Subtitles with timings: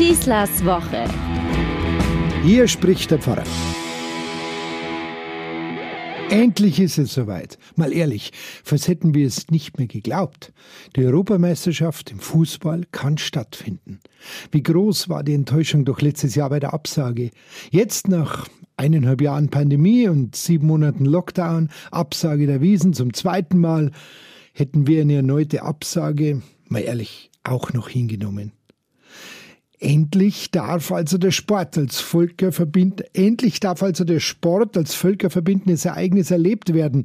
[0.00, 1.04] Schießlers Woche.
[2.42, 3.44] Hier spricht der Pfarrer.
[6.30, 7.58] Endlich ist es soweit.
[7.76, 8.32] Mal ehrlich,
[8.64, 10.54] was hätten wir es nicht mehr geglaubt.
[10.96, 14.00] Die Europameisterschaft im Fußball kann stattfinden.
[14.50, 17.30] Wie groß war die Enttäuschung doch letztes Jahr bei der Absage.
[17.70, 18.48] Jetzt nach
[18.78, 23.90] eineinhalb Jahren Pandemie und sieben Monaten Lockdown, Absage der Wiesen zum zweiten Mal,
[24.54, 28.52] hätten wir eine erneute Absage, mal ehrlich, auch noch hingenommen.
[29.80, 36.30] Endlich darf also der Sport als Völkerverbind endlich darf also der Sport als völkerverbindendes Ereignis
[36.30, 37.04] erlebt werden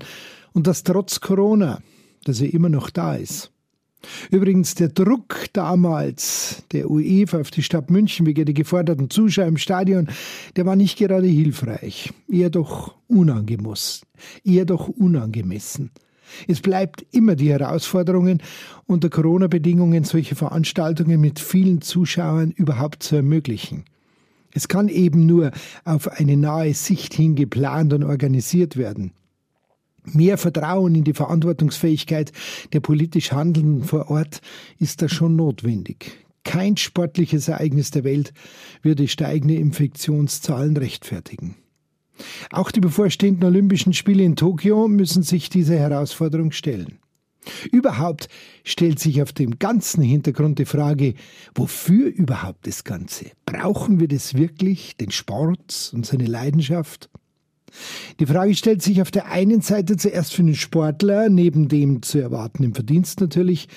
[0.52, 1.82] und das trotz Corona,
[2.26, 3.52] dass er immer noch da ist.
[4.30, 9.58] Übrigens der Druck damals der UEFA auf die Stadt München wegen der geforderten Zuschauer im
[9.58, 10.10] Stadion,
[10.58, 14.06] der war nicht gerade hilfreich, eher doch unangemessen,
[14.44, 15.92] eher doch unangemessen.
[16.48, 18.42] Es bleibt immer die Herausforderungen,
[18.86, 23.86] unter Corona-Bedingungen solche Veranstaltungen mit vielen Zuschauern überhaupt zu ermöglichen.
[24.54, 25.52] Es kann eben nur
[25.84, 29.12] auf eine nahe Sicht hin geplant und organisiert werden.
[30.06, 32.32] Mehr Vertrauen in die Verantwortungsfähigkeit
[32.74, 34.42] der politisch Handelnden vor Ort
[34.80, 36.26] ist da schon notwendig.
[36.44, 38.32] Kein sportliches Ereignis der Welt
[38.84, 41.56] würde steigende Infektionszahlen rechtfertigen.
[42.52, 47.00] Auch die bevorstehenden Olympischen Spiele in Tokio müssen sich dieser Herausforderung stellen.
[47.72, 48.28] Überhaupt
[48.64, 51.14] stellt sich auf dem ganzen Hintergrund die Frage,
[51.54, 53.32] wofür überhaupt das Ganze?
[53.46, 57.10] Brauchen wir das wirklich, den Sport und seine Leidenschaft?
[58.20, 62.20] Die Frage stellt sich auf der einen Seite zuerst für den Sportler, neben dem zu
[62.20, 63.68] erwartenden Verdienst natürlich,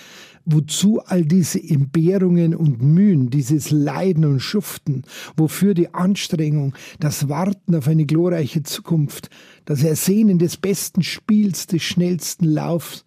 [0.49, 5.03] wozu all diese Entbehrungen und Mühen, dieses Leiden und Schuften,
[5.37, 9.29] wofür die Anstrengung, das Warten auf eine glorreiche Zukunft,
[9.67, 13.05] das Ersehnen des besten Spiels, des schnellsten Laufs,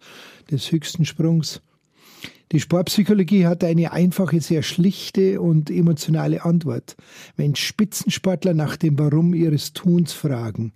[0.50, 1.60] des höchsten Sprungs.
[2.52, 6.96] Die Sportpsychologie hat eine einfache, sehr schlichte und emotionale Antwort.
[7.34, 10.72] Wenn Spitzensportler nach dem Warum ihres Tuns fragen,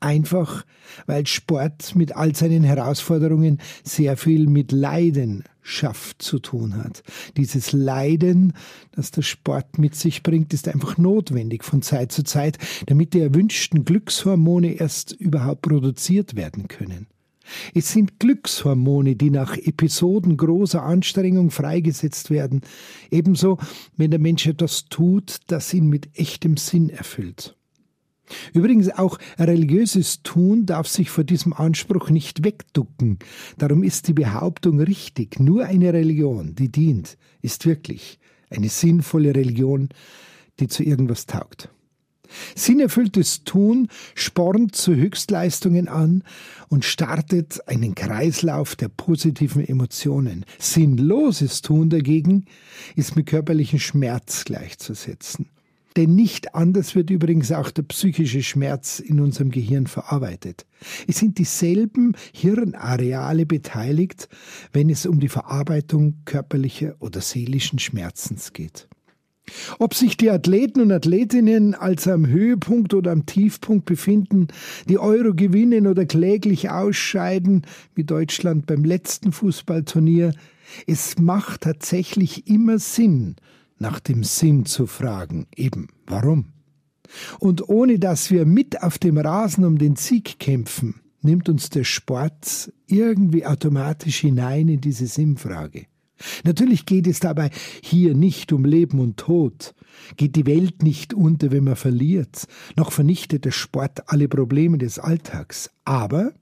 [0.00, 0.64] Einfach,
[1.06, 7.02] weil Sport mit all seinen Herausforderungen sehr viel mit Leidenschaft zu tun hat.
[7.36, 8.54] Dieses Leiden,
[8.92, 13.20] das der Sport mit sich bringt, ist einfach notwendig von Zeit zu Zeit, damit die
[13.20, 17.06] erwünschten Glückshormone erst überhaupt produziert werden können.
[17.74, 22.60] Es sind Glückshormone, die nach Episoden großer Anstrengung freigesetzt werden,
[23.10, 23.58] ebenso
[23.96, 27.57] wenn der Mensch etwas tut, das ihn mit echtem Sinn erfüllt.
[28.52, 33.18] Übrigens auch religiöses Tun darf sich vor diesem Anspruch nicht wegducken.
[33.56, 35.40] Darum ist die Behauptung richtig.
[35.40, 38.18] Nur eine Religion, die dient, ist wirklich
[38.50, 39.88] eine sinnvolle Religion,
[40.60, 41.70] die zu irgendwas taugt.
[42.54, 46.24] Sinnerfülltes Tun spornt zu Höchstleistungen an
[46.68, 50.44] und startet einen Kreislauf der positiven Emotionen.
[50.58, 52.44] Sinnloses Tun dagegen
[52.96, 55.48] ist mit körperlichem Schmerz gleichzusetzen.
[55.98, 60.64] Denn nicht anders wird übrigens auch der psychische Schmerz in unserem Gehirn verarbeitet.
[61.08, 64.28] Es sind dieselben Hirnareale beteiligt,
[64.72, 68.86] wenn es um die Verarbeitung körperlicher oder seelischen Schmerzens geht.
[69.80, 74.46] Ob sich die Athleten und Athletinnen als am Höhepunkt oder am Tiefpunkt befinden,
[74.88, 77.62] die Euro gewinnen oder kläglich ausscheiden,
[77.96, 80.32] wie Deutschland beim letzten Fußballturnier,
[80.86, 83.34] es macht tatsächlich immer Sinn,
[83.78, 86.52] nach dem Sinn zu fragen, eben warum.
[87.38, 91.84] Und ohne dass wir mit auf dem Rasen um den Sieg kämpfen, nimmt uns der
[91.84, 95.86] Sport irgendwie automatisch hinein in diese Sinnfrage.
[96.44, 97.50] Natürlich geht es dabei
[97.80, 99.74] hier nicht um Leben und Tod,
[100.16, 102.46] geht die Welt nicht unter, wenn man verliert,
[102.76, 106.32] noch vernichtet der Sport alle Probleme des Alltags, aber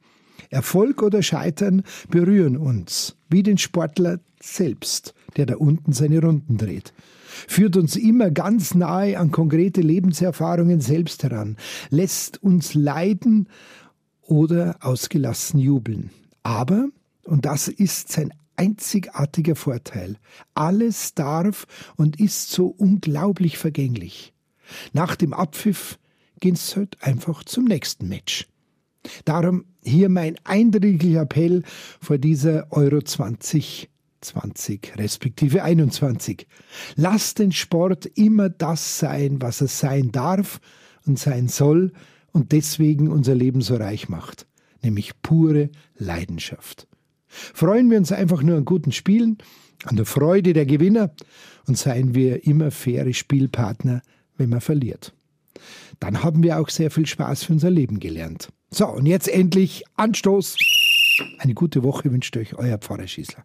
[0.48, 6.94] Erfolg oder Scheitern berühren uns, wie den Sportler selbst, der da unten seine Runden dreht
[7.48, 11.56] führt uns immer ganz nahe an konkrete Lebenserfahrungen selbst heran,
[11.90, 13.48] lässt uns leiden
[14.22, 16.10] oder ausgelassen jubeln.
[16.42, 16.88] Aber,
[17.24, 20.16] und das ist sein einzigartiger Vorteil,
[20.54, 21.66] alles darf
[21.96, 24.32] und ist so unglaublich vergänglich.
[24.92, 25.98] Nach dem Abpfiff
[26.40, 28.46] geht's halt einfach zum nächsten Match.
[29.24, 31.62] Darum hier mein eindringlicher Appell
[32.00, 33.88] vor dieser Euro 20
[34.26, 36.46] 20 respektive 21.
[36.96, 40.60] Lass den Sport immer das sein, was er sein darf
[41.06, 41.92] und sein soll
[42.32, 44.46] und deswegen unser Leben so reich macht,
[44.82, 46.86] nämlich pure Leidenschaft.
[47.28, 49.38] Freuen wir uns einfach nur an guten Spielen,
[49.84, 51.12] an der Freude der Gewinner
[51.66, 54.02] und seien wir immer faire Spielpartner,
[54.36, 55.14] wenn man verliert.
[56.00, 58.48] Dann haben wir auch sehr viel Spaß für unser Leben gelernt.
[58.70, 60.56] So, und jetzt endlich Anstoß.
[61.38, 63.44] Eine gute Woche wünscht euch euer Pfarrer Schießler.